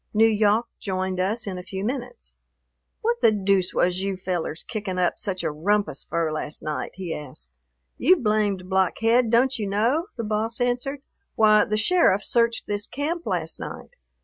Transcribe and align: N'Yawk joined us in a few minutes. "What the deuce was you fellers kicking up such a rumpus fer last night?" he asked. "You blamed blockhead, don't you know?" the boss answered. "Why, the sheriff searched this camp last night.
N'Yawk 0.15 0.67
joined 0.79 1.19
us 1.19 1.45
in 1.45 1.59
a 1.59 1.63
few 1.63 1.85
minutes. 1.85 2.33
"What 3.01 3.21
the 3.21 3.31
deuce 3.31 3.71
was 3.71 4.01
you 4.01 4.17
fellers 4.17 4.63
kicking 4.63 4.97
up 4.97 5.19
such 5.19 5.43
a 5.43 5.51
rumpus 5.51 6.05
fer 6.09 6.31
last 6.31 6.63
night?" 6.63 6.89
he 6.95 7.13
asked. 7.13 7.51
"You 7.99 8.15
blamed 8.17 8.67
blockhead, 8.67 9.29
don't 9.29 9.59
you 9.59 9.67
know?" 9.69 10.07
the 10.17 10.23
boss 10.23 10.59
answered. 10.59 11.01
"Why, 11.35 11.65
the 11.65 11.77
sheriff 11.77 12.23
searched 12.25 12.65
this 12.65 12.87
camp 12.87 13.27
last 13.27 13.59
night. 13.59 13.91